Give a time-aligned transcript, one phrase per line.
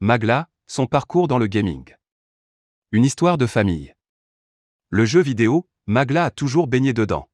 [0.00, 1.94] Magla, son parcours dans le gaming.
[2.92, 3.94] Une histoire de famille.
[4.90, 7.30] Le jeu vidéo, Magla a toujours baigné dedans.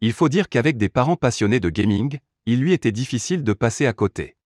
[0.00, 3.86] Il faut dire qu'avec des parents passionnés de gaming, il lui était difficile de passer
[3.86, 4.36] à côté.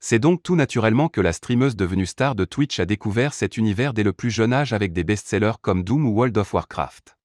[0.00, 3.94] C'est donc tout naturellement que la streameuse devenue star de Twitch a découvert cet univers
[3.94, 7.16] dès le plus jeune âge avec des best-sellers comme Doom ou World of Warcraft.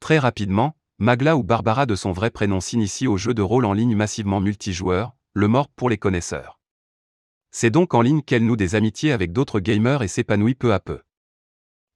[0.00, 3.74] Très rapidement, Magla ou Barbara de son vrai prénom s'initie au jeu de rôle en
[3.74, 6.58] ligne massivement multijoueur, le mort pour les connaisseurs.
[7.56, 10.80] C'est donc en ligne qu'elle noue des amitiés avec d'autres gamers et s'épanouit peu à
[10.80, 11.02] peu.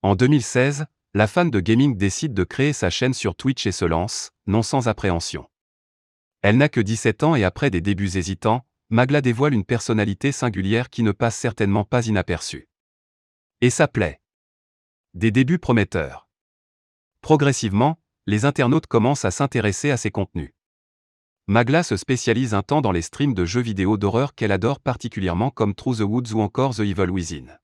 [0.02, 3.84] En 2016, la fan de gaming décide de créer sa chaîne sur Twitch et se
[3.84, 5.51] lance, non sans appréhension.
[6.42, 10.91] Elle n'a que 17 ans et après des débuts hésitants, Magla dévoile une personnalité singulière
[10.91, 12.68] qui ne passe certainement pas inaperçue.
[13.60, 14.20] Et ça plaît.
[15.15, 16.29] Des débuts prometteurs.
[17.20, 20.52] Progressivement, les internautes commencent à s'intéresser à ses contenus.
[21.51, 25.51] Magla se spécialise un temps dans les streams de jeux vidéo d'horreur qu'elle adore particulièrement
[25.51, 27.59] comme True the Woods ou encore The Evil Within.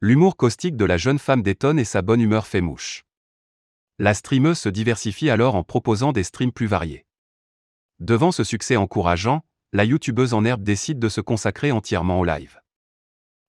[0.00, 3.04] L'humour caustique de la jeune femme détonne et sa bonne humeur fait mouche.
[3.98, 7.04] La streameuse se diversifie alors en proposant des streams plus variés.
[7.98, 12.60] Devant ce succès encourageant, la youtubeuse en herbe décide de se consacrer entièrement au live.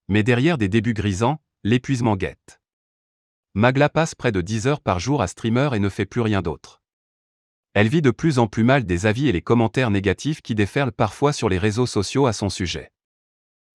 [0.08, 2.62] Mais derrière des débuts grisants, l'épuisement guette.
[3.54, 6.42] Magla passe près de 10 heures par jour à streamer et ne fait plus rien
[6.42, 6.82] d'autre.
[7.76, 10.94] Elle vit de plus en plus mal des avis et les commentaires négatifs qui déferlent
[10.94, 12.94] parfois sur les réseaux sociaux à son sujet.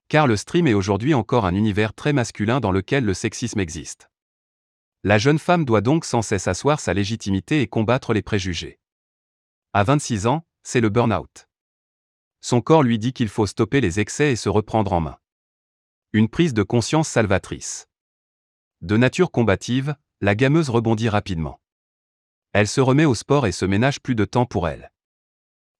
[0.09, 4.09] Car le stream est aujourd'hui encore un univers très masculin dans lequel le sexisme existe.
[5.05, 8.81] La jeune femme doit donc sans cesse asseoir sa légitimité et combattre les préjugés.
[9.75, 11.47] À 26 ans, c'est le burn-out.
[12.41, 15.19] Son corps lui dit qu'il faut stopper les excès et se reprendre en main.
[16.15, 17.87] Une prise de conscience salvatrice.
[18.81, 21.61] De nature combative, la gameuse rebondit rapidement.
[22.53, 24.91] Elle se remet au sport et se ménage plus de temps pour elle.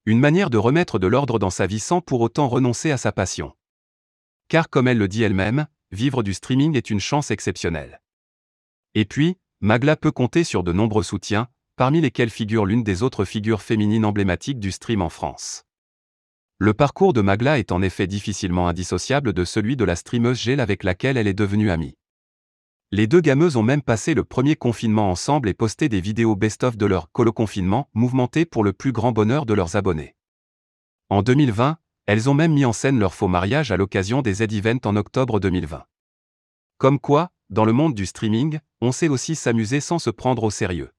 [0.07, 3.13] Une manière de remettre de l'ordre dans sa vie sans pour autant renoncer à sa
[3.13, 3.53] passion.
[4.49, 8.01] Car comme elle le dit elle-même, vivre du streaming est une chance exceptionnelle.
[8.95, 13.25] Et puis, Magla peut compter sur de nombreux soutiens, parmi lesquels figure l'une des autres
[13.25, 15.65] figures féminines emblématiques du stream en France.
[16.59, 20.61] Le parcours de Magla est en effet difficilement indissociable de celui de la streameuse Gel
[20.61, 21.97] avec laquelle elle est devenue amie.
[22.93, 26.77] Les deux gameuses ont même passé le premier confinement ensemble et posté des vidéos best-of
[26.77, 30.17] de leur colo-confinement, mouvementé pour le plus grand bonheur de leurs abonnés.
[31.09, 34.87] En 2020, elles ont même mis en scène leur faux mariage à l'occasion des Z-Events
[34.87, 35.85] en octobre 2020.
[36.79, 40.51] Comme quoi, dans le monde du streaming, on sait aussi s'amuser sans se prendre au
[40.51, 40.91] sérieux.